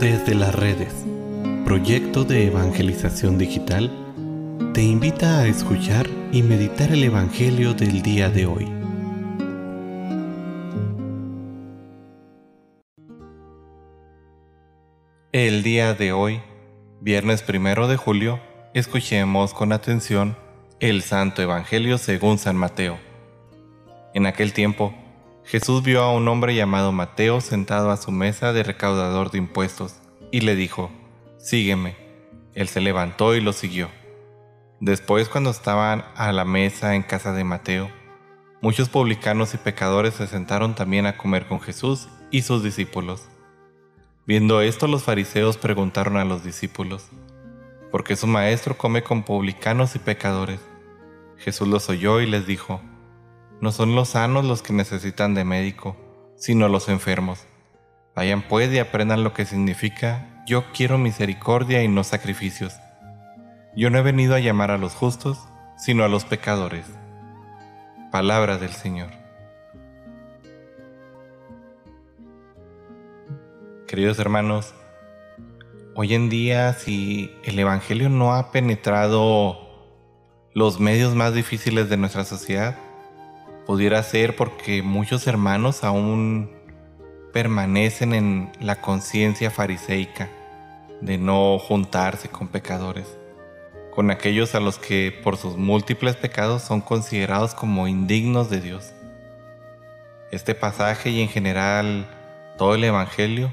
[0.00, 0.92] Desde las redes,
[1.64, 3.92] proyecto de evangelización digital,
[4.74, 8.68] te invita a escuchar y meditar el Evangelio del día de hoy.
[15.30, 16.42] El día de hoy,
[17.00, 18.40] viernes primero de julio,
[18.74, 20.36] escuchemos con atención
[20.80, 22.98] el Santo Evangelio según San Mateo.
[24.12, 24.92] En aquel tiempo,
[25.46, 29.96] Jesús vio a un hombre llamado Mateo sentado a su mesa de recaudador de impuestos
[30.32, 30.90] y le dijo,
[31.38, 31.96] Sígueme.
[32.54, 33.90] Él se levantó y lo siguió.
[34.80, 37.90] Después, cuando estaban a la mesa en casa de Mateo,
[38.62, 43.28] muchos publicanos y pecadores se sentaron también a comer con Jesús y sus discípulos.
[44.26, 47.08] Viendo esto, los fariseos preguntaron a los discípulos,
[47.90, 50.60] ¿por qué su maestro come con publicanos y pecadores?
[51.36, 52.80] Jesús los oyó y les dijo,
[53.60, 55.96] no son los sanos los que necesitan de médico,
[56.36, 57.46] sino los enfermos.
[58.14, 62.74] Vayan pues y aprendan lo que significa yo quiero misericordia y no sacrificios.
[63.74, 65.38] Yo no he venido a llamar a los justos,
[65.78, 66.86] sino a los pecadores.
[68.12, 69.10] Palabra del Señor.
[73.86, 74.74] Queridos hermanos,
[75.94, 79.58] hoy en día si el Evangelio no ha penetrado
[80.52, 82.78] los medios más difíciles de nuestra sociedad,
[83.66, 86.50] pudiera ser porque muchos hermanos aún
[87.32, 90.28] permanecen en la conciencia fariseica
[91.00, 93.18] de no juntarse con pecadores,
[93.94, 98.92] con aquellos a los que por sus múltiples pecados son considerados como indignos de Dios.
[100.30, 102.06] Este pasaje y en general
[102.58, 103.52] todo el Evangelio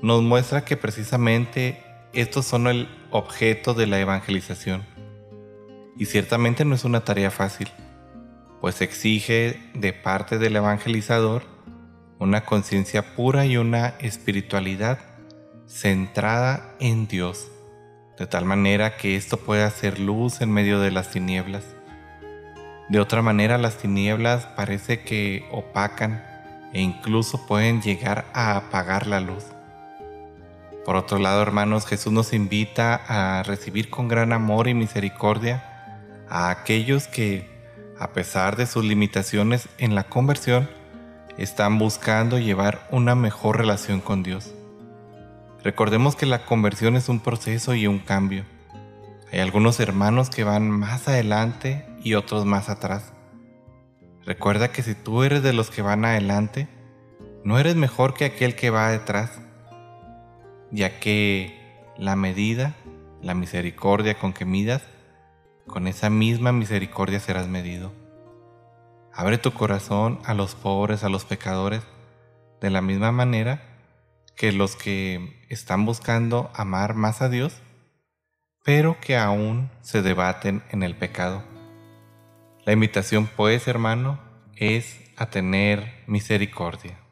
[0.00, 1.82] nos muestra que precisamente
[2.12, 4.84] estos son el objeto de la evangelización.
[5.96, 7.68] Y ciertamente no es una tarea fácil
[8.64, 11.42] pues exige de parte del evangelizador
[12.18, 15.00] una conciencia pura y una espiritualidad
[15.66, 17.50] centrada en Dios,
[18.18, 21.62] de tal manera que esto pueda hacer luz en medio de las tinieblas.
[22.88, 26.24] De otra manera las tinieblas parece que opacan
[26.72, 29.44] e incluso pueden llegar a apagar la luz.
[30.86, 36.00] Por otro lado, hermanos, Jesús nos invita a recibir con gran amor y misericordia
[36.30, 37.53] a aquellos que
[37.98, 40.68] a pesar de sus limitaciones en la conversión,
[41.38, 44.54] están buscando llevar una mejor relación con Dios.
[45.62, 48.44] Recordemos que la conversión es un proceso y un cambio.
[49.32, 53.12] Hay algunos hermanos que van más adelante y otros más atrás.
[54.24, 56.68] Recuerda que si tú eres de los que van adelante,
[57.44, 59.40] no eres mejor que aquel que va detrás,
[60.70, 62.74] ya que la medida,
[63.22, 64.82] la misericordia con que midas,
[65.74, 67.92] con esa misma misericordia serás medido.
[69.12, 71.82] Abre tu corazón a los pobres, a los pecadores,
[72.60, 73.60] de la misma manera
[74.36, 77.60] que los que están buscando amar más a Dios,
[78.64, 81.42] pero que aún se debaten en el pecado.
[82.64, 84.20] La invitación, pues, hermano,
[84.54, 87.03] es a tener misericordia.